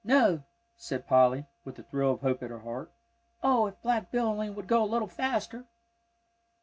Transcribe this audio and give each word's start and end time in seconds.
"No," 0.03 0.41
said 0.77 1.05
Polly, 1.05 1.45
with 1.63 1.77
a 1.77 1.83
thrill 1.83 2.09
of 2.13 2.21
hope 2.21 2.41
at 2.41 2.49
her 2.49 2.61
heart. 2.61 2.91
"Oh, 3.43 3.67
if 3.67 3.79
Black 3.83 4.11
Bill 4.11 4.25
only 4.25 4.49
would 4.49 4.65
go 4.65 4.83
a 4.83 4.89
little 4.91 5.07
faster!" 5.07 5.65